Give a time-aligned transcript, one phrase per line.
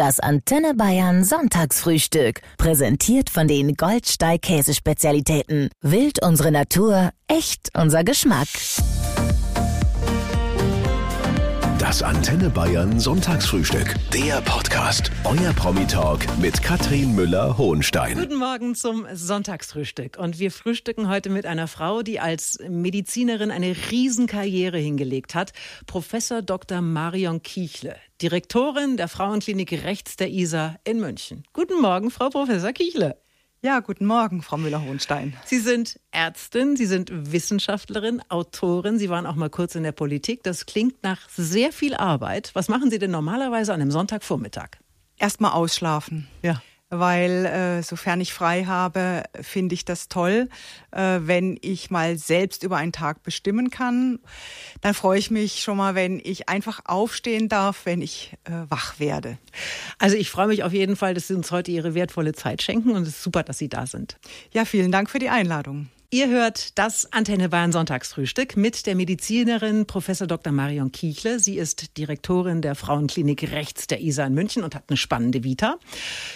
[0.00, 2.40] Das Antenne Bayern Sonntagsfrühstück.
[2.56, 5.68] Präsentiert von den Goldsteig Käsespezialitäten.
[5.82, 8.48] Wild unsere Natur, echt unser Geschmack.
[11.90, 13.96] Das Antenne Bayern Sonntagsfrühstück.
[14.14, 15.10] Der Podcast.
[15.24, 18.16] Euer Promi-Talk mit Katrin Müller-Hohenstein.
[18.16, 20.16] Guten Morgen zum Sonntagsfrühstück.
[20.16, 25.50] Und wir frühstücken heute mit einer Frau, die als Medizinerin eine Riesenkarriere hingelegt hat.
[25.88, 26.80] Professor Dr.
[26.80, 27.96] Marion Kiechle.
[28.22, 31.42] Direktorin der Frauenklinik rechts der Isar in München.
[31.52, 33.16] Guten Morgen, Frau Professor Kiechle.
[33.62, 35.36] Ja, guten Morgen, Frau Müller-Hohenstein.
[35.44, 40.42] Sie sind Ärztin, Sie sind Wissenschaftlerin, Autorin, Sie waren auch mal kurz in der Politik.
[40.44, 42.52] Das klingt nach sehr viel Arbeit.
[42.54, 44.78] Was machen Sie denn normalerweise an einem Sonntagvormittag?
[45.18, 46.26] Erstmal ausschlafen.
[46.40, 50.48] Ja weil äh, sofern ich frei habe, finde ich das toll,
[50.90, 54.18] äh, wenn ich mal selbst über einen Tag bestimmen kann.
[54.80, 58.98] Dann freue ich mich schon mal, wenn ich einfach aufstehen darf, wenn ich äh, wach
[58.98, 59.38] werde.
[59.98, 62.90] Also ich freue mich auf jeden Fall, dass Sie uns heute Ihre wertvolle Zeit schenken
[62.90, 64.18] und es ist super, dass Sie da sind.
[64.52, 65.88] Ja, vielen Dank für die Einladung.
[66.12, 70.52] Ihr hört das Antenne Bayern Sonntagsfrühstück mit der Medizinerin Professor Dr.
[70.52, 71.38] Marion Kiechle.
[71.38, 75.78] Sie ist Direktorin der Frauenklinik rechts der ISA in München und hat eine spannende Vita.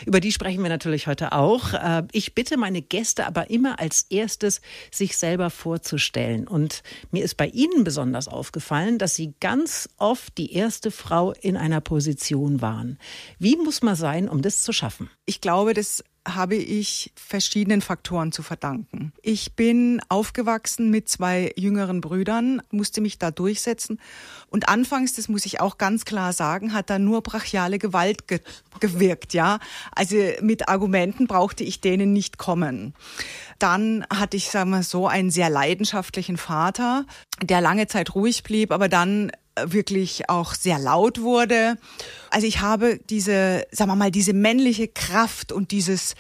[0.07, 1.73] Über die sprechen wir natürlich heute auch.
[1.73, 4.61] Äh, ich bitte meine Gäste aber immer als erstes,
[4.93, 6.47] sich selber vorzustellen.
[6.47, 11.57] Und mir ist bei Ihnen besonders aufgefallen, dass Sie ganz oft die erste Frau in
[11.57, 12.97] einer Position waren.
[13.41, 15.11] Wie muss man sein, um das zu schaffen?
[15.27, 19.13] Ich glaube, das habe ich verschiedenen Faktoren zu verdanken.
[19.23, 24.01] Ich bin aufgewachsen mit zwei jüngeren Brüdern, musste mich da durchsetzen.
[24.49, 28.41] Und anfangs, das muss ich auch ganz klar sagen, hat da nur brachiale Gewalt ge
[28.81, 29.61] gewirkt, ja.
[29.95, 32.95] Also mit Argumenten brauchte ich denen nicht kommen.
[33.59, 37.07] Dann hatte ich, sagen wir so, einen sehr leidenschaftlichen Vater,
[37.43, 39.31] der lange Zeit ruhig blieb, aber dann
[39.63, 41.77] wirklich auch sehr laut wurde.
[42.31, 46.15] Also ich habe diese, sagen wir mal, diese männliche Kraft und dieses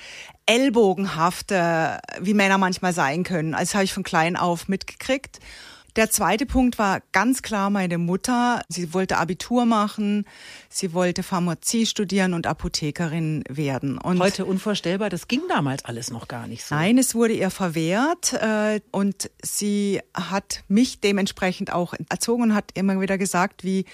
[0.46, 5.40] Ellbogenhafte, wie Männer manchmal sein können, also habe ich von klein auf mitgekriegt.
[5.96, 8.62] Der zweite Punkt war ganz klar meine Mutter.
[8.68, 10.27] Sie wollte Abitur machen,
[10.68, 13.98] sie wollte Pharmazie studieren und Apothekerin werden.
[13.98, 16.74] Und Heute unvorstellbar, das ging damals alles noch gar nicht so.
[16.74, 22.72] Nein, es wurde ihr verwehrt äh, und sie hat mich dementsprechend auch erzogen und hat
[22.74, 23.84] immer wieder gesagt, wie,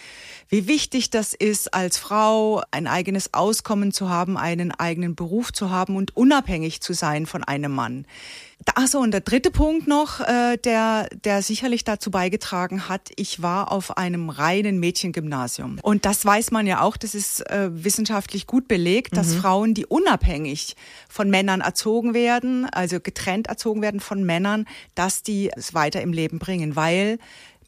[0.49, 5.69] wie wichtig das ist, als Frau ein eigenes Auskommen zu haben, einen eigenen Beruf zu
[5.69, 8.06] haben und unabhängig zu sein von einem Mann.
[8.75, 13.72] Achso, und der dritte Punkt noch, äh, der, der sicherlich dazu beigetragen hat, ich war
[13.72, 15.78] auf einem reinen Mädchengymnasium.
[15.82, 19.41] Und das weiß man ja auch, das ist äh, wissenschaftlich gut belegt, dass mhm.
[19.41, 20.76] Frauen, die unabhängig
[21.09, 26.12] von Männern erzogen werden, also getrennt erzogen werden von Männern, dass die es weiter im
[26.12, 27.19] Leben bringen, weil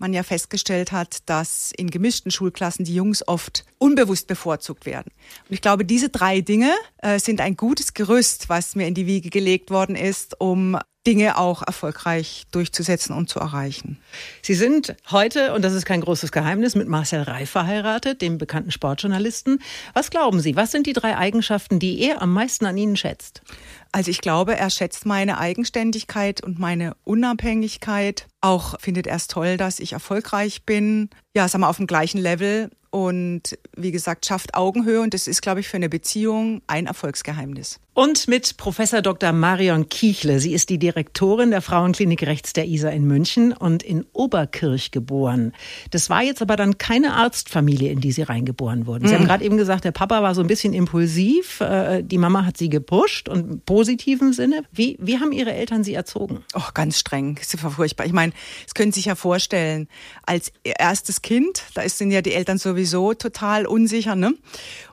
[0.02, 5.10] man ja festgestellt hat, dass in gemischten Schulklassen die Jungs oft unbewusst bevorzugt werden.
[5.48, 9.06] Und ich glaube, diese drei Dinge äh, sind ein gutes Gerüst, was mir in die
[9.06, 13.98] Wiege gelegt worden ist, um Dinge auch erfolgreich durchzusetzen und zu erreichen.
[14.40, 18.70] Sie sind heute, und das ist kein großes Geheimnis, mit Marcel Reif verheiratet, dem bekannten
[18.70, 19.60] Sportjournalisten.
[19.94, 23.42] Was glauben Sie, was sind die drei Eigenschaften, die er am meisten an Ihnen schätzt?
[23.90, 28.26] Also ich glaube, er schätzt meine Eigenständigkeit und meine Unabhängigkeit.
[28.40, 31.10] Auch findet er es toll, dass ich erfolgreich bin.
[31.34, 35.40] Ja, sagen wir auf dem gleichen Level und wie gesagt, schafft Augenhöhe und das ist,
[35.40, 37.80] glaube ich, für eine Beziehung ein Erfolgsgeheimnis.
[37.94, 39.32] Und mit Professor Dr.
[39.32, 40.40] Marion Kiechle.
[40.40, 45.52] Sie ist die Direktorin der Frauenklinik rechts der Isar in München und in Oberkirch geboren.
[45.90, 49.06] Das war jetzt aber dann keine Arztfamilie, in die Sie reingeboren wurden.
[49.06, 49.20] Sie mhm.
[49.20, 51.60] haben gerade eben gesagt, der Papa war so ein bisschen impulsiv.
[51.60, 54.64] Äh, die Mama hat Sie gepusht und im positiven Sinne.
[54.72, 56.44] Wie, wie haben Ihre Eltern Sie erzogen?
[56.54, 57.36] Oh, ganz streng.
[57.36, 58.06] Das ist furchtbar.
[58.06, 58.32] Ich meine,
[58.64, 59.86] das können Sie sich ja vorstellen.
[60.24, 62.81] Als erstes Kind, da sind ja die Eltern sowieso
[63.14, 64.34] total unsicher, ne?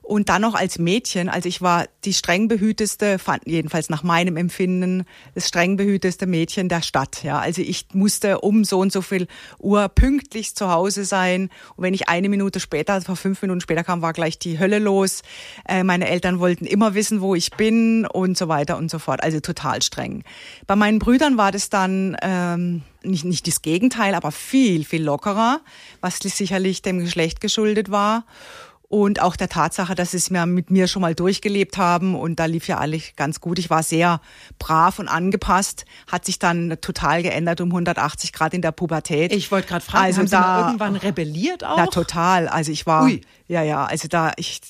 [0.02, 5.06] Und dann noch als Mädchen, also ich war die streng behüteste, jedenfalls nach meinem Empfinden,
[5.36, 7.22] das streng behüteste Mädchen der Stadt.
[7.22, 9.28] Ja, also ich musste um so und so viel
[9.60, 11.52] Uhr pünktlich zu Hause sein.
[11.76, 14.80] Und wenn ich eine Minute später, also fünf Minuten später kam, war gleich die Hölle
[14.80, 15.22] los.
[15.68, 19.22] Äh, meine Eltern wollten immer wissen, wo ich bin und so weiter und so fort.
[19.22, 20.24] Also total streng.
[20.66, 25.62] Bei meinen Brüdern war das dann ähm, nicht, nicht das Gegenteil, aber viel, viel lockerer,
[26.02, 28.26] was sicherlich dem Geschlecht geschuldet war
[28.90, 32.40] und auch der Tatsache, dass sie es mir mit mir schon mal durchgelebt haben und
[32.40, 33.60] da lief ja alles ganz gut.
[33.60, 34.20] Ich war sehr
[34.58, 39.32] brav und angepasst, hat sich dann total geändert um 180 Grad in der Pubertät.
[39.32, 41.78] Ich wollte gerade fragen, also haben da, Sie irgendwann rebelliert auch?
[41.78, 43.86] Na total, also ich war Ui ja, ja.
[43.86, 44.62] Also da, ich,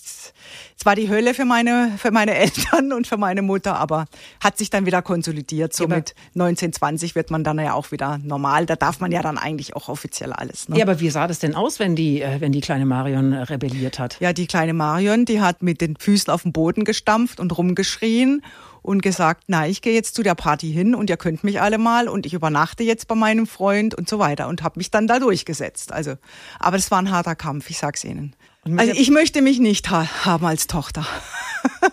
[0.78, 4.06] es war die Hölle für meine, für meine Eltern und für meine Mutter, aber
[4.42, 5.74] hat sich dann wieder konsolidiert.
[5.74, 8.66] So ja, mit 19, 20 wird man dann ja auch wieder normal.
[8.66, 10.70] Da darf man ja dann eigentlich auch offiziell alles.
[10.70, 10.78] Ne?
[10.78, 14.00] Ja, aber wie sah das denn aus, wenn die, äh, wenn die kleine Marion rebelliert
[14.00, 14.18] hat?
[14.22, 18.42] Ja, die kleine Marion, die hat mit den Füßen auf den Boden gestampft und rumgeschrien
[18.82, 21.78] und gesagt, na, ich gehe jetzt zu der Party hin und ihr könnt mich alle
[21.78, 25.08] mal und ich übernachte jetzt bei meinem Freund und so weiter und habe mich dann
[25.08, 25.92] da durchgesetzt.
[25.92, 26.16] Also,
[26.60, 28.36] aber es war ein harter Kampf, ich sag's Ihnen.
[28.64, 31.06] Also ich möchte mich nicht ha haben als Tochter.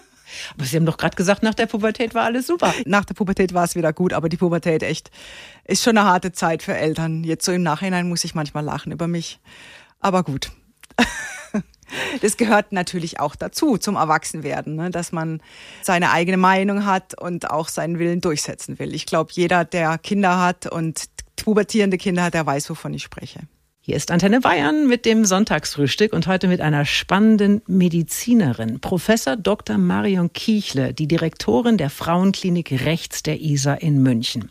[0.55, 2.73] Aber Sie haben doch gerade gesagt, nach der Pubertät war alles super.
[2.85, 5.11] Nach der Pubertät war es wieder gut, aber die Pubertät echt
[5.65, 7.25] ist schon eine harte Zeit für Eltern.
[7.25, 9.41] Jetzt so im Nachhinein muss ich manchmal lachen über mich.
[10.01, 10.51] Aber gut.
[12.21, 14.91] Das gehört natürlich auch dazu, zum Erwachsenwerden, ne?
[14.91, 15.41] dass man
[15.83, 18.93] seine eigene Meinung hat und auch seinen Willen durchsetzen will.
[18.93, 21.05] Ich glaube, jeder, der Kinder hat und
[21.37, 23.41] pubertierende Kinder hat, der weiß, wovon ich spreche.
[23.89, 29.79] Hier ist Antenne Bayern mit dem Sonntagsfrühstück und heute mit einer spannenden Medizinerin, Professor Dr.
[29.79, 34.51] Marion Kiechle, die Direktorin der Frauenklinik Rechts der ISA in München.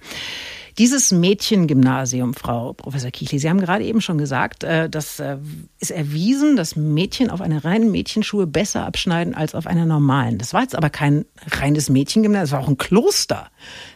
[0.78, 5.38] Dieses Mädchengymnasium, Frau Professor Kichli, Sie haben gerade eben schon gesagt, äh, das äh,
[5.80, 10.38] ist erwiesen, dass Mädchen auf einer reinen Mädchenschuhe besser abschneiden als auf einer normalen.
[10.38, 13.50] Das war jetzt aber kein reines Mädchengymnasium, das war auch ein Kloster.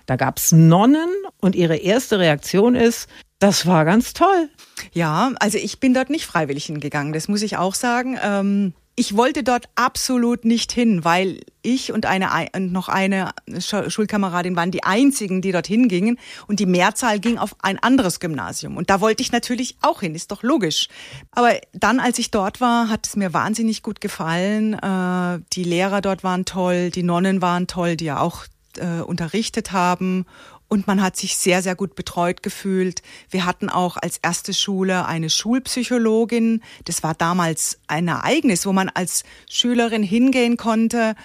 [0.06, 1.10] Da gab es Nonnen
[1.42, 3.10] und ihre erste Reaktion ist,
[3.40, 4.50] das war ganz toll.
[4.94, 8.18] Ja, also ich bin dort nicht freiwillig hingegangen, das muss ich auch sagen.
[8.24, 14.58] Ähm ich wollte dort absolut nicht hin, weil ich und eine und noch eine Schulkameradin
[14.58, 18.90] waren die einzigen, die dorthin gingen und die Mehrzahl ging auf ein anderes Gymnasium und
[18.90, 20.90] da wollte ich natürlich auch hin, ist doch logisch.
[21.32, 24.74] Aber dann, als ich dort war, hat es mir wahnsinnig gut gefallen.
[24.74, 29.72] Äh, die Lehrer dort waren toll, die Nonnen waren toll, die ja auch äh, unterrichtet
[29.72, 30.26] haben
[30.70, 33.02] und man hat sich sehr, sehr gut betreut gefühlt.
[33.30, 36.62] Wir hatten auch als erste Schule eine Schulpsychologin.
[36.86, 41.16] Das war damals ein Ereignis, wo man als Schülerin hingehen konnte.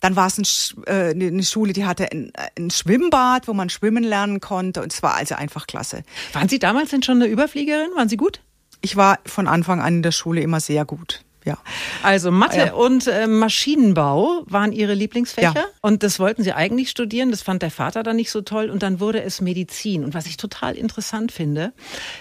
[0.00, 4.04] Dann war es ein, äh, eine Schule, die hatte ein, ein, Schwimmbad, wo man schwimmen
[4.04, 4.82] lernen konnte.
[4.82, 6.04] Und es war also einfach klasse.
[6.32, 7.90] Waren Sie damals denn schon eine Überfliegerin?
[7.96, 8.40] Waren Sie gut?
[8.80, 11.58] Ich war von Anfang an in der Schule immer sehr gut ja.
[12.02, 12.72] Also Mathe ja.
[12.74, 15.64] und äh, Maschinenbau waren ihre Lieblingsfächer ja.
[15.80, 17.30] und das wollten sie eigentlich studieren.
[17.30, 20.04] Das fand der Vater dann nicht so toll und dann wurde es Medizin.
[20.04, 21.72] Und was ich total interessant finde,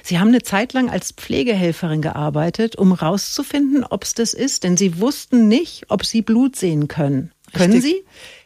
[0.04, 4.78] sie haben eine Zeit lang als Pflegehelferin gearbeitet, um rauszufinden, ob es das ist, denn
[4.78, 7.32] sie wussten nicht, ob sie Blut sehen können.
[7.54, 7.94] Können Richtig.
[7.94, 8.06] Sie?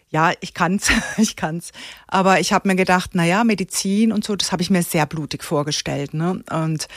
[0.10, 1.72] Ja, ich kann's, ich kann's.
[2.08, 5.06] Aber ich habe mir gedacht, na ja, Medizin und so, das habe ich mir sehr
[5.06, 6.44] blutig vorgestellt, ne?
[6.52, 6.88] Und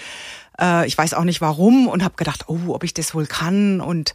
[0.61, 3.81] äh, ich weiß auch nicht warum und habe gedacht, oh, ob ich das wohl kann
[3.81, 4.15] und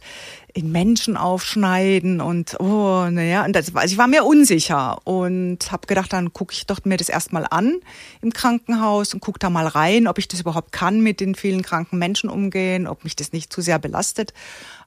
[0.52, 5.86] in Menschen aufschneiden und oh, naja, und das, also ich war mir unsicher und habe
[5.88, 7.80] gedacht, dann gucke ich doch mir das erstmal an
[8.22, 11.62] im Krankenhaus und guck da mal rein, ob ich das überhaupt kann, mit den vielen
[11.62, 14.32] kranken Menschen umgehen, ob mich das nicht zu sehr belastet.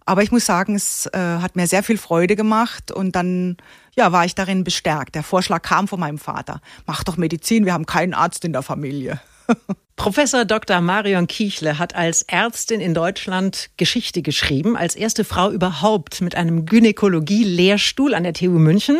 [0.05, 3.57] Aber ich muss sagen, es äh, hat mir sehr viel Freude gemacht und dann
[3.93, 5.15] ja, war ich darin bestärkt.
[5.15, 6.61] Der Vorschlag kam von meinem Vater.
[6.85, 9.19] Mach doch Medizin, wir haben keinen Arzt in der Familie.
[9.95, 10.79] Professor Dr.
[10.79, 16.65] Marion Kiechle hat als Ärztin in Deutschland Geschichte geschrieben, als erste Frau überhaupt mit einem
[16.65, 18.97] Gynäkologie-Lehrstuhl an der TU München.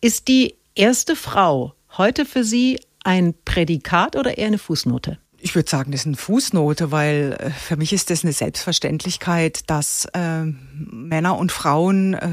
[0.00, 5.18] Ist die erste Frau heute für Sie ein Prädikat oder eher eine Fußnote?
[5.44, 9.68] Ich würde sagen, das ist eine Fußnote, weil äh, für mich ist das eine Selbstverständlichkeit,
[9.68, 12.28] dass äh, Männer und Frauen äh,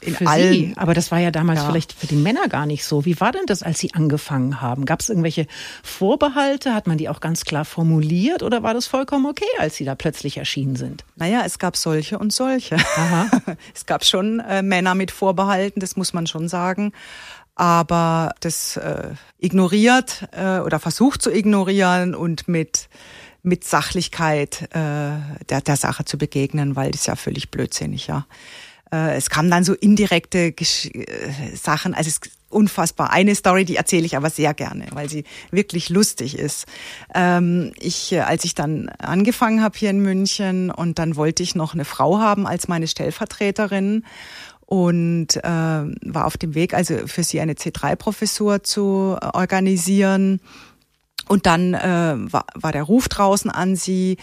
[0.00, 0.52] in für allen.
[0.52, 1.66] Sie, aber das war ja damals ja.
[1.66, 3.04] vielleicht für die Männer gar nicht so.
[3.04, 4.86] Wie war denn das, als Sie angefangen haben?
[4.86, 5.46] Gab es irgendwelche
[5.82, 6.72] Vorbehalte?
[6.72, 9.94] Hat man die auch ganz klar formuliert oder war das vollkommen okay, als Sie da
[9.94, 11.04] plötzlich erschienen sind?
[11.16, 12.76] Naja, es gab solche und solche.
[12.76, 13.26] Aha.
[13.74, 16.92] es gab schon äh, Männer mit Vorbehalten, das muss man schon sagen
[17.54, 22.88] aber das äh, ignoriert äh, oder versucht zu ignorieren und mit
[23.46, 25.18] mit Sachlichkeit äh,
[25.50, 28.26] der, der Sache zu begegnen, weil das ist ja völlig blödsinnig, ja.
[28.90, 33.10] Äh, es kamen dann so indirekte Gesch äh, Sachen, also es ist unfassbar.
[33.10, 36.66] Eine Story, die erzähle ich aber sehr gerne, weil sie wirklich lustig ist.
[37.14, 41.54] Ähm, ich, äh, als ich dann angefangen habe hier in München und dann wollte ich
[41.54, 44.04] noch eine Frau haben als meine Stellvertreterin
[44.66, 50.40] und äh, war auf dem Weg, also für sie eine C3-Professur zu organisieren.
[51.28, 54.18] Und dann äh, war, war der Ruf draußen an sie.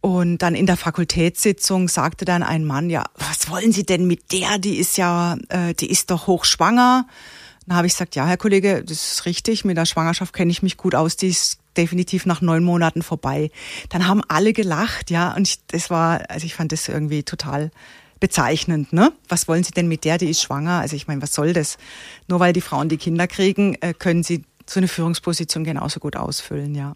[0.00, 4.32] Und dann in der Fakultätssitzung sagte dann ein Mann, ja, was wollen Sie denn mit
[4.32, 4.58] der?
[4.58, 7.06] Die ist ja, äh, die ist doch hochschwanger.
[7.66, 10.62] Dann habe ich gesagt, ja, Herr Kollege, das ist richtig, mit der Schwangerschaft kenne ich
[10.62, 13.50] mich gut aus, die ist definitiv nach neun Monaten vorbei.
[13.88, 17.72] Dann haben alle gelacht, ja, und ich, das war, also ich fand das irgendwie total
[18.20, 18.92] bezeichnend.
[18.92, 19.12] Ne?
[19.28, 20.80] Was wollen Sie denn mit der, die ist schwanger?
[20.80, 21.78] Also ich meine, was soll das?
[22.28, 26.16] Nur weil die Frauen die Kinder kriegen, äh, können sie so eine Führungsposition genauso gut
[26.16, 26.94] ausfüllen, ja.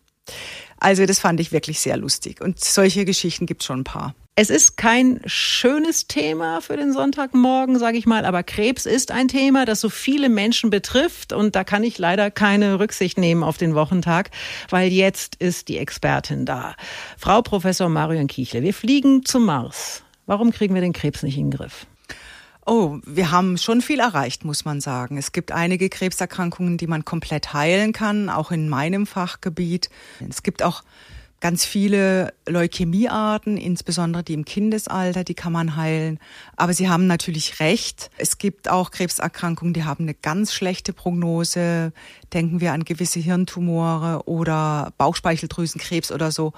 [0.79, 2.41] Also das fand ich wirklich sehr lustig.
[2.41, 4.15] Und solche Geschichten gibt es schon ein paar.
[4.37, 9.29] Es ist kein schönes Thema für den Sonntagmorgen, sage ich mal, aber Krebs ist ein
[9.29, 13.59] Thema, das so viele Menschen betrifft und da kann ich leider keine Rücksicht nehmen auf
[13.59, 14.31] den Wochentag,
[14.71, 16.75] weil jetzt ist die Expertin da.
[17.19, 20.05] Frau Professor Marion Kichle, wir fliegen zum Mars.
[20.31, 21.89] Warum kriegen wir den Krebs nicht in den Griff?
[22.65, 25.17] Oh, wir haben schon viel erreicht, muss man sagen.
[25.17, 29.91] Es gibt einige Krebserkrankungen, die man komplett heilen kann, auch in meinem Fachgebiet.
[30.29, 30.85] Es gibt auch
[31.41, 36.21] ganz viele Leukämiearten, insbesondere die im Kindesalter, die kann man heilen.
[36.57, 38.13] Aber Sie haben natürlich recht.
[38.17, 41.93] Es gibt auch Krebserkrankungen, die haben eine ganz schlechte Prognose.
[42.33, 46.53] Denken wir an gewisse Hirntumore oder Bauchspeicheldrüsenkrebs oder so.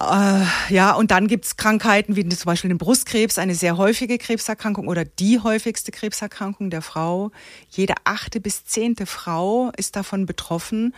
[0.00, 4.88] Äh, ja, und dann gibt's Krankheiten wie zum Beispiel den Brustkrebs, eine sehr häufige Krebserkrankung
[4.88, 7.32] oder die häufigste Krebserkrankung der Frau.
[7.68, 10.94] Jede achte bis zehnte Frau ist davon betroffen.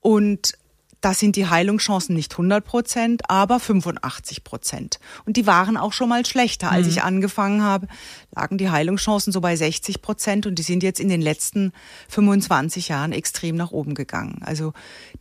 [0.00, 0.54] Und
[1.00, 4.98] da sind die Heilungschancen nicht 100 Prozent, aber 85 Prozent.
[5.24, 6.70] Und die waren auch schon mal schlechter.
[6.70, 6.92] Als mhm.
[6.92, 7.86] ich angefangen habe,
[8.34, 11.72] lagen die Heilungschancen so bei 60 Prozent und die sind jetzt in den letzten
[12.08, 14.42] 25 Jahren extrem nach oben gegangen.
[14.44, 14.72] Also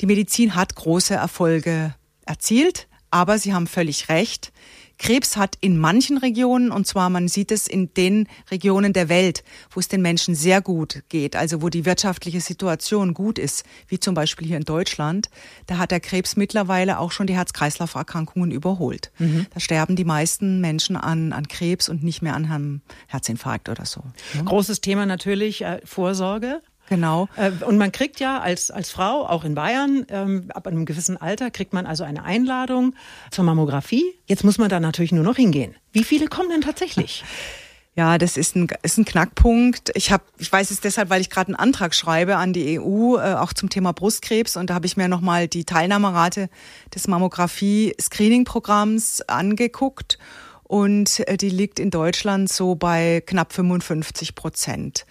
[0.02, 1.94] die Medizin hat große Erfolge
[2.26, 4.52] erzielt, aber Sie haben völlig recht.
[5.00, 9.46] Krebs hat in manchen Regionen, und zwar man sieht es in den Regionen der Welt,
[9.72, 14.00] wo es den Menschen sehr gut geht, also wo die wirtschaftliche Situation gut ist, wie
[14.00, 15.30] zum Beispiel hier in Deutschland,
[15.68, 19.12] da hat der Krebs mittlerweile auch schon die Herz-Kreislauf-Erkrankungen überholt.
[19.20, 19.48] Mhm.
[19.54, 23.86] Da sterben die meisten Menschen an, an Krebs und nicht mehr an einem Herzinfarkt oder
[23.86, 24.04] so.
[24.44, 26.62] Großes Thema natürlich äh, Vorsorge.
[26.90, 27.30] Genau.
[27.36, 31.18] Äh, und man kriegt ja als, als Frau, auch in Bayern, ähm, ab einem gewissen
[31.18, 32.96] Alter, kriegt man also eine Einladung
[33.32, 34.04] zur Mammographie.
[34.26, 35.76] Jetzt muss man da natürlich nur noch hingehen.
[35.94, 37.24] Wie viele kommen denn tatsächlich?
[37.96, 39.92] Ja, das ist ein, ist ein Knackpunkt.
[39.94, 43.18] Ich habe, ich weiß es deshalb, weil ich gerade einen Antrag schreibe an die EU,
[43.18, 44.56] äh, auch zum Thema Brustkrebs.
[44.56, 46.50] Und da habe ich mir nochmal die Teilnahmerate
[46.96, 50.18] des Mammographie-Screening-Programms angeguckt
[50.70, 55.08] und äh, die liegt in Deutschland so bei knapp 55 Prozent.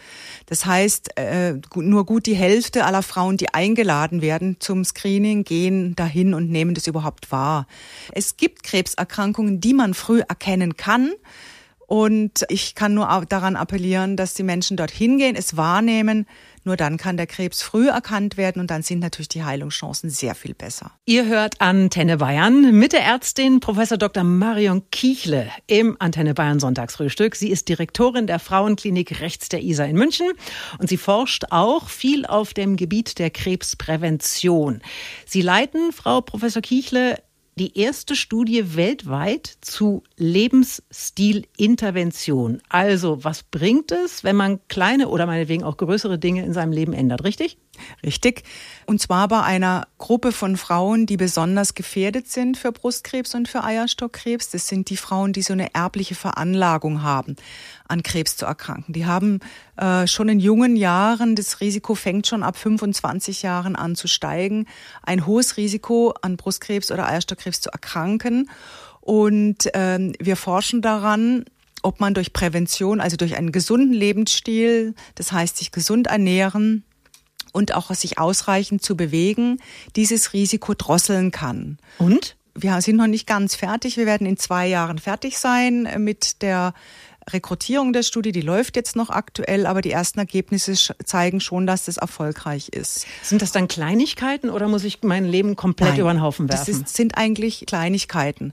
[0.47, 5.97] Das heißt, äh, nur gut die Hälfte aller Frauen, die eingeladen werden zum Screening, gehen
[5.97, 7.67] dahin und nehmen das überhaupt wahr.
[8.12, 11.11] Es gibt Krebserkrankungen, die man früh erkennen kann.
[11.88, 16.27] Und ich kann nur daran appellieren, dass die Menschen dorthin gehen, es wahrnehmen
[16.68, 20.34] nur dann kann der Krebs früh erkannt werden und dann sind natürlich die Heilungschancen sehr
[20.34, 20.92] viel besser.
[21.06, 24.22] Ihr hört Antenne Bayern mit der Ärztin Professor Dr.
[24.22, 27.34] Marion Kiechle im Antenne Bayern Sonntagsfrühstück.
[27.37, 30.26] Sie ist Direktorin der Frauenklinik rechts der ISA in München
[30.78, 34.82] und sie forscht auch viel auf dem Gebiet der Krebsprävention.
[35.25, 37.16] Sie leiten, Frau Professor Kiechle,
[37.59, 42.62] die erste Studie weltweit zu Lebensstilintervention.
[42.71, 46.95] Also, was bringt es, wenn man kleine oder meinetwegen auch größere Dinge in seinem Leben
[46.95, 47.59] ändert, richtig?
[48.04, 48.42] Richtig.
[48.87, 53.64] Und zwar bei einer Gruppe von Frauen, die besonders gefährdet sind für Brustkrebs und für
[53.64, 54.50] Eierstockkrebs.
[54.50, 57.37] Das sind die Frauen, die so eine erbliche Veranlagung haben,
[57.87, 58.92] an Krebs zu erkranken.
[58.92, 59.40] Die haben
[59.76, 64.66] äh, schon in jungen Jahren, das Risiko fängt schon ab 25 Jahren an zu steigen,
[65.02, 68.49] ein hohes Risiko an Brustkrebs oder Eierstockkrebs zu erkranken.
[69.00, 71.44] Und ähm, wir forschen daran,
[71.82, 76.85] ob man durch Prävention, also durch einen gesunden Lebensstil, das heißt sich gesund ernähren,
[77.52, 79.59] und auch sich ausreichend zu bewegen,
[79.97, 81.78] dieses Risiko drosseln kann.
[81.99, 82.37] Und?
[82.55, 83.97] Wir sind noch nicht ganz fertig.
[83.97, 86.75] Wir werden in zwei Jahren fertig sein mit der
[87.33, 90.75] Rekrutierung der Studie, die läuft jetzt noch aktuell, aber die ersten Ergebnisse
[91.05, 93.07] zeigen schon, dass das erfolgreich ist.
[93.23, 96.67] Sind das dann Kleinigkeiten oder muss ich mein Leben komplett Nein, über den Haufen werfen?
[96.67, 98.52] Das ist, sind eigentlich Kleinigkeiten.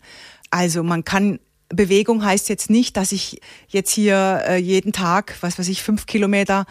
[0.51, 5.57] Also man kann Bewegung heißt jetzt nicht, dass ich jetzt hier äh, jeden Tag, was
[5.57, 6.65] weiß ich, fünf Kilometer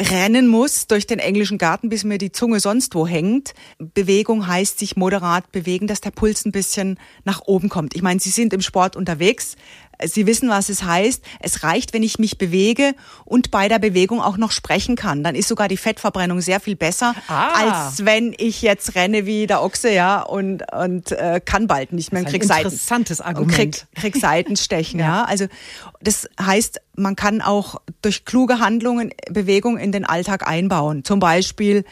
[0.00, 3.52] rennen muss durch den englischen Garten, bis mir die Zunge sonst wo hängt.
[3.78, 7.94] Bewegung heißt sich moderat bewegen, dass der Puls ein bisschen nach oben kommt.
[7.94, 9.56] Ich meine, Sie sind im Sport unterwegs.
[10.04, 11.22] Sie wissen, was es heißt.
[11.40, 15.24] Es reicht, wenn ich mich bewege und bei der Bewegung auch noch sprechen kann.
[15.24, 17.48] Dann ist sogar die Fettverbrennung sehr viel besser, ah.
[17.54, 22.12] als wenn ich jetzt renne wie der Ochse, ja, und, und äh, kann bald nicht
[22.12, 22.22] mehr.
[22.22, 23.86] Das ist ein interessantes Seiten, Argument.
[23.94, 25.06] Krieg, krieg Seitenstechen, ja.
[25.06, 25.24] ja.
[25.24, 25.46] Also
[26.00, 31.04] das heißt, man kann auch durch kluge Handlungen Bewegung in den Alltag einbauen.
[31.04, 31.84] Zum Beispiel,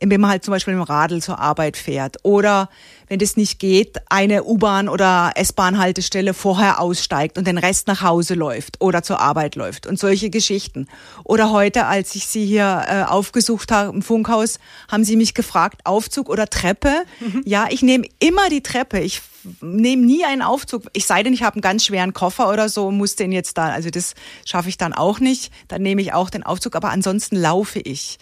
[0.00, 2.16] indem man halt zum Beispiel mit dem Radl zur Arbeit fährt.
[2.22, 2.68] Oder
[3.08, 8.34] wenn das nicht geht, eine U-Bahn oder S-Bahn-Haltestelle vorher aussteigt und den Rest nach Hause
[8.34, 10.88] läuft oder zur Arbeit läuft und solche Geschichten.
[11.22, 14.58] Oder heute, als ich Sie hier äh, aufgesucht habe im Funkhaus,
[14.90, 17.04] haben Sie mich gefragt, Aufzug oder Treppe?
[17.20, 17.42] Mhm.
[17.44, 19.00] Ja, ich nehme immer die Treppe.
[19.00, 19.22] Ich
[19.60, 20.84] nehme nie einen Aufzug.
[20.92, 23.58] Ich sei denn, ich habe einen ganz schweren Koffer oder so und muss den jetzt
[23.58, 25.52] da, also das schaffe ich dann auch nicht.
[25.68, 28.18] Dann nehme ich auch den Aufzug, aber ansonsten laufe ich.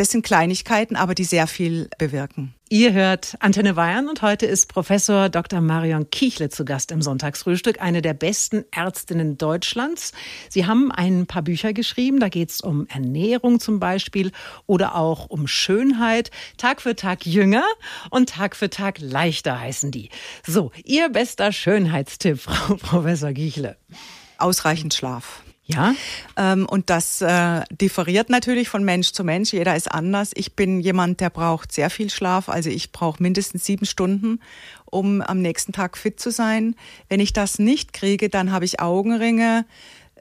[0.00, 2.54] Das sind Kleinigkeiten, aber die sehr viel bewirken.
[2.70, 5.60] Ihr hört Antenne Bayern und heute ist Professor Dr.
[5.60, 10.12] Marion Kiechle zu Gast im Sonntagsfrühstück, eine der besten Ärztinnen Deutschlands.
[10.48, 14.32] Sie haben ein paar Bücher geschrieben, da geht es um Ernährung zum Beispiel
[14.64, 16.30] oder auch um Schönheit.
[16.56, 17.66] Tag für Tag jünger
[18.08, 20.08] und Tag für Tag leichter heißen die.
[20.46, 23.76] So, Ihr bester Schönheitstipp, Frau Professor Kiechle.
[24.38, 25.42] Ausreichend Schlaf.
[25.74, 25.94] Ja.
[26.36, 29.52] Ähm, und das äh, differiert natürlich von Mensch zu Mensch.
[29.52, 30.30] Jeder ist anders.
[30.34, 32.48] Ich bin jemand, der braucht sehr viel Schlaf.
[32.48, 34.40] Also ich brauche mindestens sieben Stunden,
[34.84, 36.74] um am nächsten Tag fit zu sein.
[37.08, 39.64] Wenn ich das nicht kriege, dann habe ich Augenringe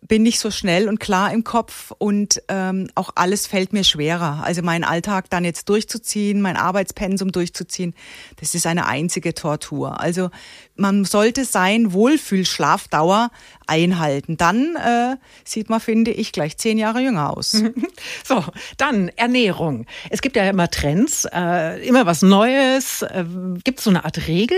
[0.08, 4.42] bin nicht so schnell und klar im Kopf und ähm, auch alles fällt mir schwerer.
[4.44, 7.94] Also meinen Alltag dann jetzt durchzuziehen, mein Arbeitspensum durchzuziehen,
[8.40, 10.00] das ist eine einzige Tortur.
[10.00, 10.30] Also
[10.76, 13.32] man sollte sein Wohlfühlschlafdauer
[13.68, 14.38] einhalten.
[14.38, 17.52] Dann äh, sieht man, finde ich, gleich zehn Jahre jünger aus.
[18.24, 18.44] so,
[18.78, 19.86] dann Ernährung.
[20.10, 23.02] Es gibt ja immer Trends, äh, immer was Neues.
[23.02, 23.26] Äh,
[23.64, 24.58] gibt es so eine Art Regel,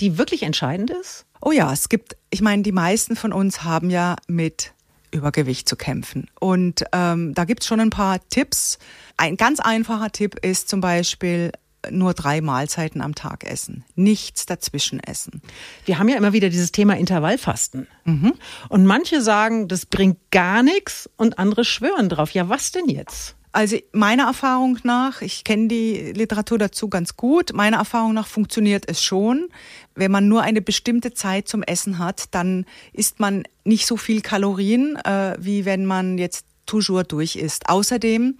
[0.00, 1.26] die wirklich entscheidend ist?
[1.40, 4.72] Oh ja, es gibt, ich meine, die meisten von uns haben ja mit
[5.10, 6.28] Übergewicht zu kämpfen.
[6.40, 8.78] Und ähm, da gibt's schon ein paar Tipps.
[9.16, 11.52] Ein ganz einfacher Tipp ist zum Beispiel
[11.90, 15.42] nur drei Mahlzeiten am Tag essen, nichts dazwischen essen.
[15.84, 17.86] Wir haben ja immer wieder dieses Thema Intervallfasten.
[18.04, 18.34] Mhm.
[18.68, 22.32] Und manche sagen, das bringt gar nichts und andere schwören drauf.
[22.32, 23.37] Ja, was denn jetzt?
[23.52, 28.84] Also meiner Erfahrung nach, ich kenne die Literatur dazu ganz gut, meiner Erfahrung nach funktioniert
[28.88, 29.48] es schon.
[29.94, 34.20] Wenn man nur eine bestimmte Zeit zum Essen hat, dann isst man nicht so viel
[34.20, 37.68] Kalorien, äh, wie wenn man jetzt toujours durch isst.
[37.68, 38.36] Außerdem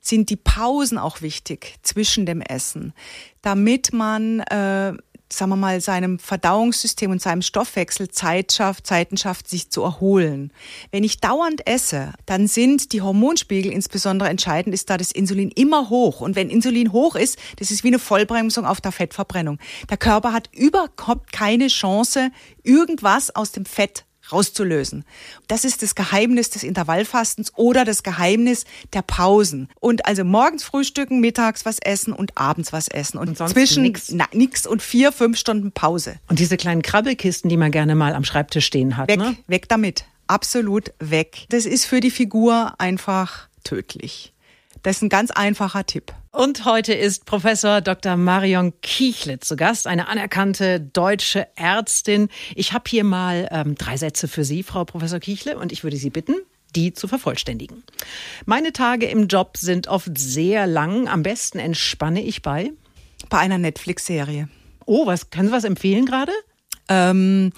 [0.00, 2.92] sind die Pausen auch wichtig zwischen dem Essen,
[3.42, 4.94] damit man äh,
[5.32, 10.52] sagen wir mal, seinem Verdauungssystem und seinem Stoffwechsel Zeit schafft, Zeiten schafft, sich zu erholen.
[10.90, 15.90] Wenn ich dauernd esse, dann sind die Hormonspiegel insbesondere entscheidend, ist da das Insulin immer
[15.90, 16.20] hoch.
[16.20, 19.58] Und wenn Insulin hoch ist, das ist wie eine Vollbremsung auf der Fettverbrennung.
[19.88, 22.30] Der Körper hat überhaupt keine Chance,
[22.62, 25.04] irgendwas aus dem Fett rauszulösen.
[25.48, 29.68] Das ist das Geheimnis des Intervallfastens oder das Geheimnis der Pausen.
[29.80, 33.18] Und also morgens frühstücken, mittags was essen und abends was essen.
[33.18, 34.10] Und, und zwischen nix.
[34.12, 36.16] Na, nix und vier, fünf Stunden Pause.
[36.28, 39.08] Und diese kleinen Krabbelkisten, die man gerne mal am Schreibtisch stehen hat.
[39.08, 39.36] Weg, ne?
[39.46, 40.04] weg damit.
[40.26, 41.46] Absolut weg.
[41.48, 44.32] Das ist für die Figur einfach tödlich.
[44.82, 46.12] Das ist ein ganz einfacher Tipp.
[46.32, 48.16] Und heute ist Professor Dr.
[48.16, 52.28] Marion Kiechle zu Gast, eine anerkannte deutsche Ärztin.
[52.54, 55.96] Ich habe hier mal ähm, drei Sätze für Sie, Frau Professor Kiechle, und ich würde
[55.96, 56.34] Sie bitten,
[56.74, 57.82] die zu vervollständigen.
[58.46, 61.08] Meine Tage im Job sind oft sehr lang.
[61.08, 62.70] Am besten entspanne ich bei?
[63.28, 64.48] Bei einer Netflix-Serie.
[64.86, 66.32] Oh, was können Sie was empfehlen gerade?
[66.90, 67.52] Ähm,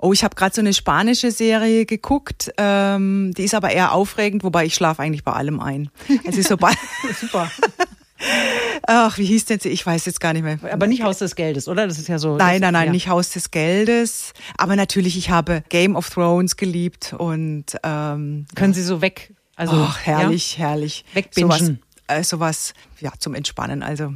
[0.00, 2.52] Oh, ich habe gerade so eine spanische Serie geguckt.
[2.56, 5.90] Ähm, die ist aber eher aufregend, wobei ich schlafe eigentlich bei allem ein.
[6.24, 6.78] Also sobald
[7.20, 7.50] Super.
[8.86, 9.68] Ach, wie hieß denn sie?
[9.68, 10.58] Ich weiß jetzt gar nicht mehr.
[10.72, 11.86] Aber nicht Haus des Geldes, oder?
[11.86, 12.36] Das ist ja so.
[12.36, 12.92] Nein, nein, nein, ja.
[12.92, 14.32] nicht Haus des Geldes.
[14.56, 19.34] Aber natürlich, ich habe Game of Thrones geliebt und ähm, können Sie so weg?
[19.56, 20.66] Also Ach, herrlich, ja?
[20.66, 21.04] herrlich.
[21.14, 21.50] Wegbingen.
[21.50, 21.72] Sowas,
[22.06, 23.82] äh, sowas, ja, zum Entspannen.
[23.82, 24.14] Also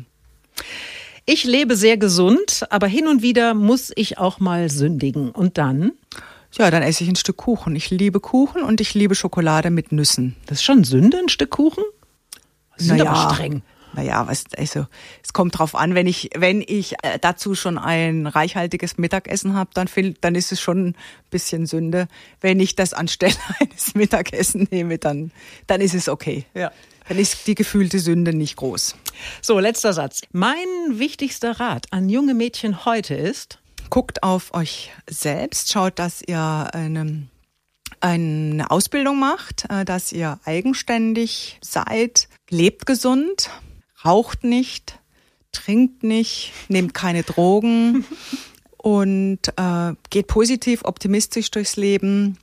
[1.25, 5.31] ich lebe sehr gesund, aber hin und wieder muss ich auch mal sündigen.
[5.31, 5.93] Und dann?
[6.59, 7.77] Ja, dann esse ich ein Stück Kuchen.
[7.77, 10.37] Ich liebe Kuchen und ich liebe Schokolade mit Nüssen.
[10.47, 11.85] Das ist schon Sünde, ein Stück Kuchen?
[12.77, 13.63] Das ist naja, aber streng.
[13.95, 14.87] Naja, was, also,
[15.23, 19.71] es kommt drauf an, wenn ich, wenn ich äh, dazu schon ein reichhaltiges Mittagessen habe,
[19.75, 19.89] dann,
[20.23, 20.95] dann ist es schon ein
[21.31, 22.09] bisschen Sünde.
[22.41, 25.31] Wenn ich das anstelle eines Mittagessen nehme, dann,
[25.67, 26.47] dann ist es okay.
[26.55, 26.73] Ja
[27.09, 28.95] dann ist die gefühlte Sünde nicht groß.
[29.41, 30.21] So, letzter Satz.
[30.33, 33.59] Mein wichtigster Rat an junge Mädchen heute ist,
[33.91, 37.29] guckt auf euch selbst, schaut, dass ihr eine,
[38.01, 43.51] eine Ausbildung macht, äh, dass ihr eigenständig seid, lebt gesund,
[44.05, 44.99] raucht nicht,
[45.53, 48.07] trinkt nicht, nehmt keine Drogen
[48.79, 52.38] und äh, geht positiv, optimistisch durchs Leben,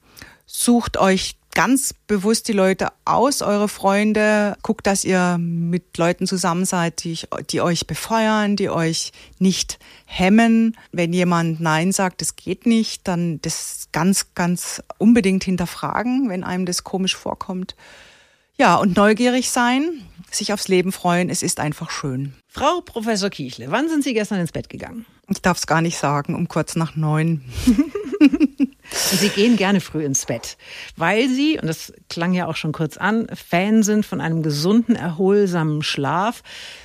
[0.45, 4.57] sucht euch ganz bewusst die Leute aus, eure Freunde.
[4.61, 10.77] Guckt, dass ihr mit Leuten zusammen seid, die, die euch befeuern, die euch nicht hemmen.
[10.91, 16.65] Wenn jemand Nein sagt, das geht nicht, dann das ganz, ganz unbedingt hinterfragen, wenn einem
[16.65, 17.75] das komisch vorkommt.
[18.57, 22.33] Ja, und neugierig sein, sich aufs Leben freuen, es ist einfach schön.
[22.47, 25.05] Frau Professor Kiechle, wann sind Sie gestern ins Bett gegangen?
[25.29, 27.43] Ich darf es gar nicht sagen, um kurz nach neun.
[29.11, 30.57] Und Sie gehen gerne früh ins Bett,
[30.95, 34.95] weil Sie, und das klang ja auch schon kurz an, Fan sind von einem gesunden,
[34.95, 36.43] erholsamen Schlaf.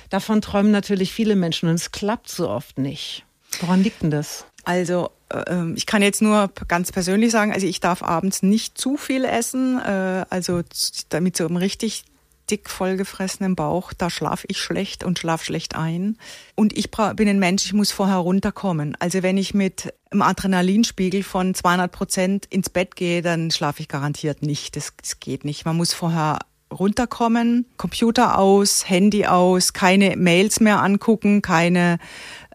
[0.09, 3.25] Davon träumen natürlich viele Menschen und es klappt so oft nicht.
[3.61, 4.45] Woran liegt denn das?
[4.65, 8.97] Also äh, ich kann jetzt nur ganz persönlich sagen, also ich darf abends nicht zu
[8.97, 10.61] viel essen, äh, also
[11.09, 12.03] damit so richtig
[12.49, 16.17] dick vollgefressen im Bauch, da schlafe ich schlecht und schlafe schlecht ein.
[16.55, 18.95] Und ich bin ein Mensch, ich muss vorher runterkommen.
[18.99, 23.87] Also wenn ich mit einem Adrenalinspiegel von 200 Prozent ins Bett gehe, dann schlafe ich
[23.87, 24.75] garantiert nicht.
[24.75, 25.65] Das, das geht nicht.
[25.65, 26.39] Man muss vorher
[26.71, 31.99] runterkommen, Computer aus, Handy aus, keine Mails mehr angucken, keine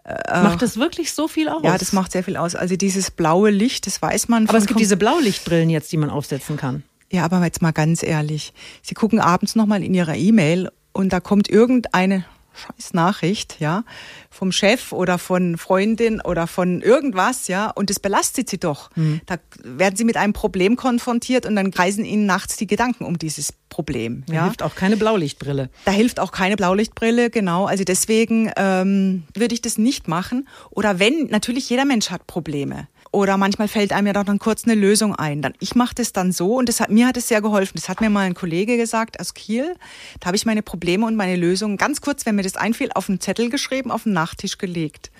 [0.03, 1.61] äh, macht das wirklich so viel aus?
[1.63, 2.55] Ja, das macht sehr viel aus.
[2.55, 4.47] Also dieses blaue Licht, das weiß man.
[4.47, 6.83] Aber es gibt diese Blaulichtbrillen jetzt, die man aufsetzen kann.
[7.11, 8.53] Ja, aber jetzt mal ganz ehrlich.
[8.81, 13.83] Sie gucken abends nochmal in Ihrer E-Mail und da kommt irgendeine scheiß Nachricht, ja,
[14.29, 18.89] vom Chef oder von Freundin oder von irgendwas, ja, und das belastet sie doch.
[18.95, 19.21] Mhm.
[19.25, 23.17] Da werden sie mit einem Problem konfrontiert und dann kreisen ihnen nachts die Gedanken um
[23.17, 24.23] dieses Problem.
[24.27, 24.43] Da ja.
[24.43, 25.69] hilft auch keine Blaulichtbrille.
[25.85, 27.65] Da hilft auch keine Blaulichtbrille, genau.
[27.65, 30.47] Also deswegen ähm, würde ich das nicht machen.
[30.69, 32.87] Oder wenn, natürlich jeder Mensch hat Probleme.
[33.11, 35.41] Oder manchmal fällt einem ja doch dann kurz eine Lösung ein.
[35.41, 37.73] Dann, ich mache das dann so und das hat, mir hat es sehr geholfen.
[37.75, 39.75] Das hat mir mal ein Kollege gesagt aus Kiel.
[40.21, 43.09] Da habe ich meine Probleme und meine Lösungen ganz kurz, wenn mir das einfiel, auf
[43.09, 45.11] einen Zettel geschrieben, auf den Nachttisch gelegt.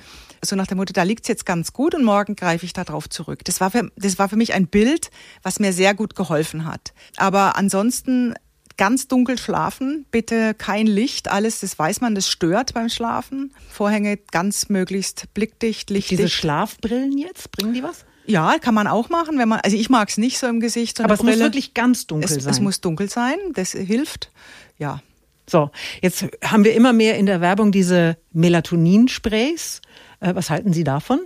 [0.44, 3.10] So nach der Mutter, da liegt's jetzt ganz gut und morgen greife ich da drauf
[3.10, 3.44] zurück.
[3.44, 5.12] Das war, für, das war für mich ein Bild,
[5.44, 6.94] was mir sehr gut geholfen hat.
[7.18, 8.34] Aber ansonsten
[8.78, 13.54] ganz dunkel schlafen, bitte kein Licht, alles, das weiß man, das stört beim Schlafen.
[13.70, 16.20] Vorhänge ganz möglichst blickdicht, lichtdicht.
[16.20, 18.06] Diese Schlafbrillen jetzt, bringen die was?
[18.26, 20.98] Ja, kann man auch machen, wenn man, also ich mag es nicht so im Gesicht.
[20.98, 21.38] So Aber es Brille.
[21.38, 22.54] muss wirklich ganz dunkel es, sein.
[22.54, 24.32] Es muss dunkel sein, das hilft,
[24.78, 25.02] ja.
[25.50, 29.82] So, jetzt haben wir immer mehr in der Werbung diese Melatoninsprays.
[30.20, 31.20] Äh, was halten Sie davon?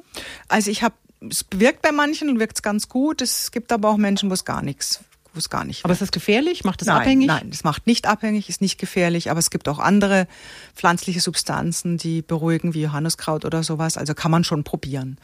[0.47, 0.95] Also ich habe,
[1.29, 3.21] es wirkt bei manchen und wirkt es ganz gut.
[3.21, 5.01] Es gibt aber auch Menschen, wo es gar nichts
[5.35, 5.85] wo es gar nicht.
[5.85, 6.63] Aber ist das gefährlich?
[6.63, 7.27] Macht das nein, abhängig?
[7.27, 10.27] Nein, das macht nicht abhängig, ist nicht gefährlich, aber es gibt auch andere
[10.75, 13.97] pflanzliche Substanzen, die beruhigen, wie Johanniskraut oder sowas.
[13.97, 15.17] Also kann man schon probieren.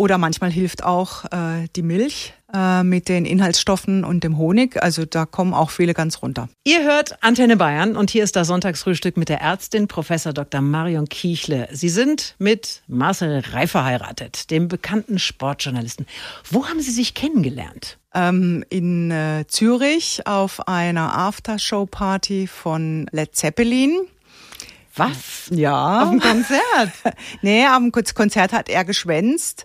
[0.00, 4.82] Oder manchmal hilft auch äh, die Milch äh, mit den Inhaltsstoffen und dem Honig.
[4.82, 6.48] Also da kommen auch viele ganz runter.
[6.64, 10.62] Ihr hört Antenne Bayern und hier ist das Sonntagsfrühstück mit der Ärztin Professor Dr.
[10.62, 11.68] Marion Kiechle.
[11.72, 16.06] Sie sind mit Marcel Reif verheiratet, dem bekannten Sportjournalisten.
[16.50, 17.98] Wo haben Sie sich kennengelernt?
[18.12, 24.00] Ähm, in äh, Zürich auf einer Aftershow-Party von Led Zeppelin.
[24.96, 25.48] Was?
[25.50, 26.02] Ja.
[26.02, 26.92] Auf dem Konzert?
[27.42, 29.64] nee, am Konzert hat er geschwänzt.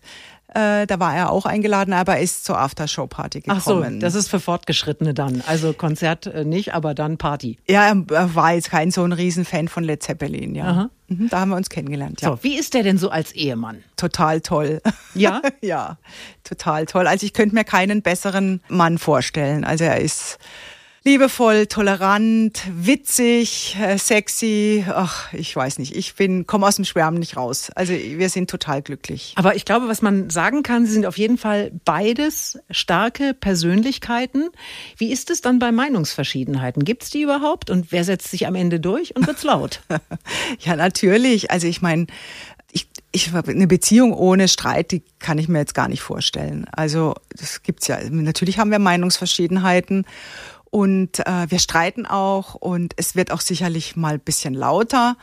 [0.55, 3.59] Äh, da war er auch eingeladen, aber er ist zur Aftershow-Party gekommen.
[3.59, 5.43] Ach so, das ist für Fortgeschrittene dann.
[5.47, 7.57] Also Konzert äh, nicht, aber dann Party.
[7.67, 10.65] Ja, er war jetzt kein so ein Riesenfan von Led Zeppelin, ja.
[10.65, 10.89] Aha.
[11.09, 12.29] Mhm, da haben wir uns kennengelernt, ja.
[12.29, 13.83] So, wie ist der denn so als Ehemann?
[13.97, 14.81] Total toll.
[15.13, 15.41] Ja?
[15.61, 15.97] ja,
[16.45, 17.05] total toll.
[17.05, 19.65] Also ich könnte mir keinen besseren Mann vorstellen.
[19.65, 20.37] Also er ist
[21.05, 24.83] liebevoll, tolerant, witzig, äh, sexy.
[24.89, 25.95] Ach, ich weiß nicht.
[25.95, 27.71] Ich bin, komme aus dem Schwärmen nicht raus.
[27.75, 29.33] Also wir sind total glücklich.
[29.35, 34.49] Aber ich glaube, was man sagen kann, Sie sind auf jeden Fall beides starke Persönlichkeiten.
[34.97, 36.83] Wie ist es dann bei Meinungsverschiedenheiten?
[36.83, 37.69] Gibt es die überhaupt?
[37.69, 39.81] Und wer setzt sich am Ende durch und wird's laut?
[40.59, 41.51] ja, natürlich.
[41.51, 42.07] Also ich meine,
[42.71, 46.65] ich, ich eine Beziehung ohne Streit, die kann ich mir jetzt gar nicht vorstellen.
[46.71, 47.99] Also das gibt's ja.
[48.09, 50.05] Natürlich haben wir Meinungsverschiedenheiten
[50.75, 55.15] und äh, wir streiten auch und es wird auch sicherlich mal bisschen lauter.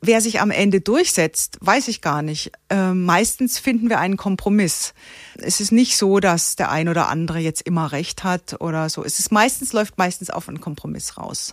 [0.00, 2.52] Wer sich am Ende durchsetzt, weiß ich gar nicht.
[2.68, 4.94] Äh, meistens finden wir einen Kompromiss.
[5.38, 9.04] Es ist nicht so, dass der ein oder andere jetzt immer recht hat oder so.
[9.04, 11.52] Es ist meistens läuft meistens auf einen Kompromiss raus.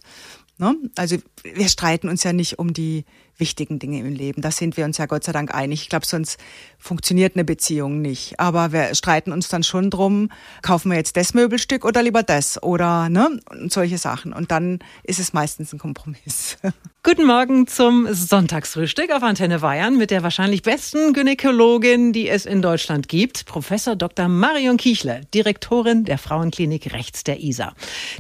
[0.60, 0.76] Ne?
[0.96, 3.04] Also wir streiten uns ja nicht um die
[3.40, 4.42] wichtigen Dinge im Leben.
[4.42, 5.82] Da sind wir uns ja Gott sei Dank einig.
[5.84, 6.40] Ich glaube, sonst
[6.78, 8.40] funktioniert eine Beziehung nicht.
[8.40, 10.30] Aber wir streiten uns dann schon drum,
[10.62, 14.34] kaufen wir jetzt das Möbelstück oder lieber das oder ne und solche Sachen.
[14.34, 16.58] Und dann ist es meistens ein Kompromiss.
[17.02, 22.62] Guten Morgen zum Sonntagsfrühstück auf Antenne Bayern mit der wahrscheinlich besten Gynäkologin, die es in
[22.62, 24.28] Deutschland gibt, Professor Dr.
[24.28, 27.74] Marion Kichler, Direktorin der Frauenklinik rechts der ISA.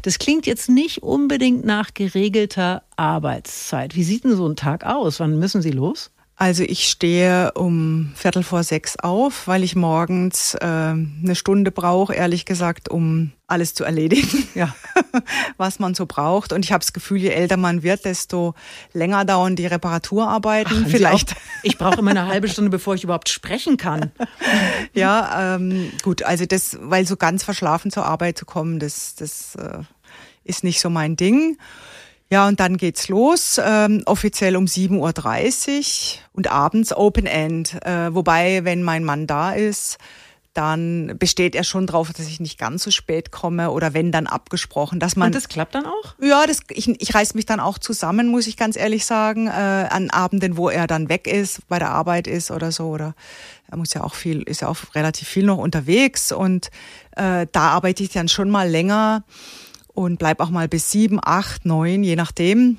[0.03, 3.95] Das klingt jetzt nicht unbedingt nach geregelter Arbeitszeit.
[3.95, 5.19] Wie sieht denn so ein Tag aus?
[5.19, 6.09] Wann müssen Sie los?
[6.41, 12.13] Also ich stehe um Viertel vor sechs auf, weil ich morgens äh, eine Stunde brauche,
[12.13, 14.73] ehrlich gesagt, um alles zu erledigen, ja.
[15.57, 16.53] was man so braucht.
[16.53, 18.53] Und ich habe das Gefühl, je älter man wird, desto
[18.93, 20.85] länger dauern die Reparaturarbeiten.
[20.85, 21.35] Ach, Vielleicht.
[21.61, 24.13] ich brauche immer eine halbe Stunde, bevor ich überhaupt sprechen kann.
[24.93, 26.23] ja, ähm, gut.
[26.23, 29.79] Also das, weil so ganz verschlafen zur Arbeit zu kommen, das, das äh,
[30.45, 31.57] ist nicht so mein Ding.
[32.31, 37.73] Ja, und dann geht's los, ähm, offiziell um 7.30 Uhr und abends Open End.
[37.83, 39.97] Äh, wobei, wenn mein Mann da ist,
[40.53, 44.27] dann besteht er schon drauf, dass ich nicht ganz so spät komme oder wenn dann
[44.27, 45.27] abgesprochen, dass man.
[45.27, 46.15] Und das klappt dann auch?
[46.21, 49.51] Ja, das, ich, ich reiß mich dann auch zusammen, muss ich ganz ehrlich sagen, äh,
[49.51, 53.15] an Abenden, wo er dann weg ist, bei der Arbeit ist oder so oder
[53.71, 56.71] er muss ja auch viel, ist ja auch relativ viel noch unterwegs und
[57.15, 59.23] äh, da arbeite ich dann schon mal länger
[59.93, 62.77] und bleib auch mal bis sieben, acht, neun, je nachdem.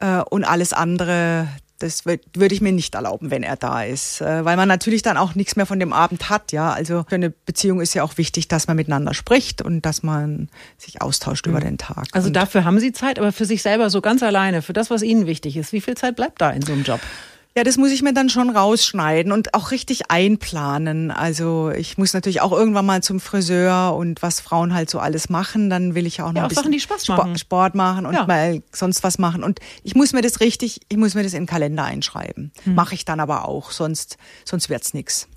[0.00, 4.44] Äh, und alles andere, das würde ich mir nicht erlauben, wenn er da ist, äh,
[4.44, 6.52] weil man natürlich dann auch nichts mehr von dem Abend hat.
[6.52, 10.02] Ja, also für eine Beziehung ist ja auch wichtig, dass man miteinander spricht und dass
[10.02, 11.52] man sich austauscht mhm.
[11.52, 12.06] über den Tag.
[12.12, 14.90] Also und dafür haben Sie Zeit, aber für sich selber so ganz alleine, für das,
[14.90, 15.72] was Ihnen wichtig ist.
[15.72, 17.00] Wie viel Zeit bleibt da in so einem Job?
[17.56, 21.12] Ja, das muss ich mir dann schon rausschneiden und auch richtig einplanen.
[21.12, 25.28] Also ich muss natürlich auch irgendwann mal zum Friseur und was Frauen halt so alles
[25.28, 25.70] machen.
[25.70, 27.38] Dann will ich auch noch ja, ein bisschen Sachen, machen.
[27.38, 28.26] Sport machen und ja.
[28.26, 29.44] mal sonst was machen.
[29.44, 32.50] Und ich muss mir das richtig, ich muss mir das in den Kalender einschreiben.
[32.64, 32.74] Hm.
[32.74, 35.28] Mache ich dann aber auch, sonst, sonst wird's nix.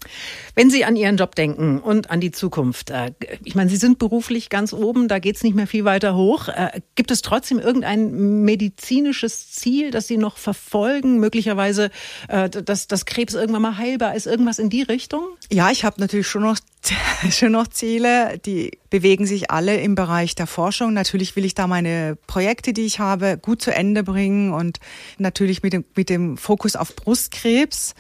[0.56, 3.12] Wenn Sie an Ihren Job denken und an die Zukunft, äh,
[3.44, 6.48] ich meine, Sie sind beruflich ganz oben, da geht's nicht mehr viel weiter hoch.
[6.48, 11.92] Äh, gibt es trotzdem irgendein medizinisches Ziel, das Sie noch verfolgen, möglicherweise
[12.28, 14.28] dass, dass Krebs irgendwann mal heilbar ist?
[14.28, 15.24] Irgendwas in die Richtung?
[15.52, 16.58] Ja, ich habe natürlich schon noch,
[17.32, 20.94] schon noch Ziele, die bewegen sich alle im Bereich der Forschung.
[20.94, 24.80] Natürlich will ich da meine Projekte, die ich habe, gut zu Ende bringen und
[25.18, 27.96] natürlich mit dem, mit dem Fokus auf Brustkrebs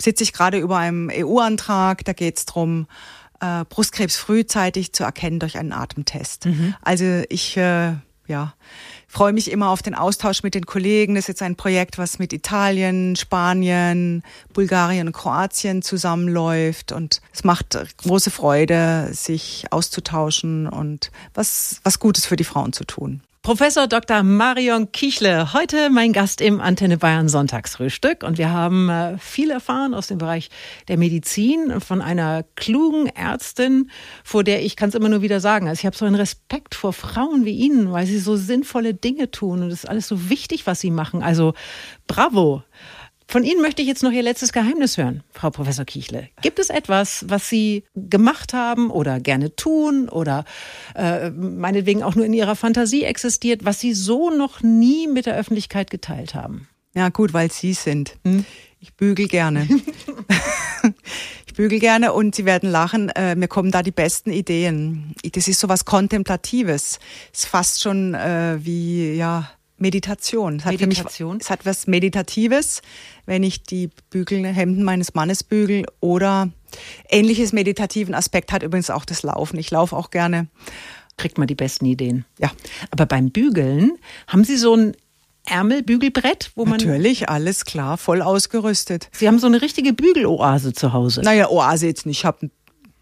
[0.00, 2.04] sitze ich gerade über einem EU-Antrag.
[2.04, 2.86] Da geht es darum,
[3.40, 6.46] äh, Brustkrebs frühzeitig zu erkennen durch einen Atemtest.
[6.46, 6.74] Mhm.
[6.82, 7.94] Also ich äh,
[8.30, 8.54] ja,
[9.08, 11.16] freue mich immer auf den Austausch mit den Kollegen.
[11.16, 14.22] Das ist jetzt ein Projekt, was mit Italien, Spanien,
[14.54, 16.92] Bulgarien und Kroatien zusammenläuft.
[16.92, 22.84] Und es macht große Freude, sich auszutauschen und was, was Gutes für die Frauen zu
[22.84, 23.20] tun.
[23.42, 24.22] Professor Dr.
[24.22, 28.22] Marion Kichle, heute mein Gast im Antenne Bayern Sonntagsfrühstück.
[28.22, 30.50] Und wir haben äh, viel erfahren aus dem Bereich
[30.88, 33.90] der Medizin von einer klugen Ärztin,
[34.24, 36.74] vor der ich kann es immer nur wieder sagen, also ich habe so einen Respekt
[36.74, 40.28] vor Frauen wie Ihnen, weil sie so sinnvolle Dinge tun und es ist alles so
[40.28, 41.22] wichtig, was sie machen.
[41.22, 41.54] Also
[42.06, 42.62] bravo.
[43.30, 46.28] Von Ihnen möchte ich jetzt noch Ihr letztes Geheimnis hören, Frau Professor Kichle.
[46.42, 50.44] Gibt es etwas, was Sie gemacht haben oder gerne tun oder
[50.96, 55.36] äh, meinetwegen auch nur in Ihrer Fantasie existiert, was Sie so noch nie mit der
[55.36, 56.66] Öffentlichkeit geteilt haben?
[56.92, 58.16] Ja, gut, weil Sie sind.
[58.24, 58.44] Hm?
[58.80, 59.68] Ich bügel gerne.
[61.46, 63.10] ich bügel gerne und Sie werden lachen.
[63.10, 65.14] Äh, mir kommen da die besten Ideen.
[65.34, 66.98] Das ist so was Kontemplatives.
[67.32, 69.48] Es ist fast schon äh, wie, ja,
[69.80, 70.56] Meditation.
[70.56, 71.36] Es hat Meditation.
[71.36, 72.82] Mich, es hat was Meditatives,
[73.26, 76.50] wenn ich die Bügelhemden meines Mannes bügel oder
[77.08, 79.58] ähnliches meditativen Aspekt hat übrigens auch das Laufen.
[79.58, 80.48] Ich laufe auch gerne.
[81.16, 82.24] Kriegt man die besten Ideen.
[82.38, 82.50] Ja.
[82.90, 84.96] Aber beim Bügeln haben Sie so ein
[85.46, 86.78] Ärmelbügelbrett, wo man.
[86.78, 89.08] Natürlich, alles klar, voll ausgerüstet.
[89.12, 91.22] Sie haben so eine richtige Bügeloase zu Hause.
[91.22, 92.20] Naja, Oase jetzt nicht.
[92.20, 92.50] Ich habe ein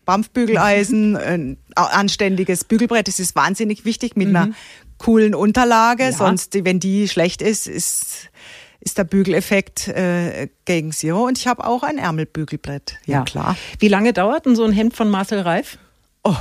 [0.09, 3.09] Bampfbügeleisen, ein anständiges Bügelbrett.
[3.09, 4.37] Das ist wahnsinnig wichtig mit mhm.
[4.37, 4.49] einer
[4.97, 6.05] coolen Unterlage.
[6.05, 6.13] Ja.
[6.13, 8.31] Sonst, wenn die schlecht ist, ist
[8.81, 11.27] ist der Bügeleffekt äh, gegen Zero.
[11.27, 12.97] Und ich habe auch ein Ärmelbügelbrett.
[13.05, 13.57] Ja, ja, klar.
[13.81, 15.79] Wie lange dauert denn so ein Hemd von Marcel Reif?
[16.25, 16.37] Oh,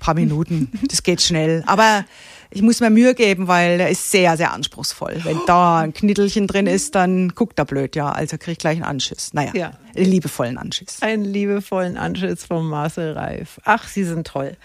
[0.00, 0.70] paar Minuten.
[0.88, 1.64] das geht schnell.
[1.66, 2.06] Aber
[2.54, 5.20] ich muss mir Mühe geben, weil der ist sehr, sehr anspruchsvoll.
[5.24, 8.10] Wenn da ein Knittelchen drin ist, dann guckt er blöd, ja.
[8.10, 9.32] Also krieg ich gleich einen Anschiss.
[9.32, 9.72] Naja, ja.
[9.96, 11.00] einen liebevollen Anschiss.
[11.00, 13.60] Einen liebevollen Anschiss von Marcel Reif.
[13.64, 14.56] Ach, Sie sind toll.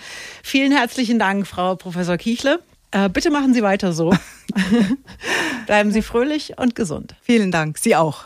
[0.44, 2.60] Vielen herzlichen Dank, Frau Professor Kichle.
[2.92, 4.14] Äh, bitte machen Sie weiter so.
[5.66, 7.16] Bleiben Sie fröhlich und gesund.
[7.22, 7.78] Vielen Dank.
[7.78, 8.26] Sie auch.